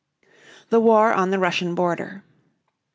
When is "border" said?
1.75-2.23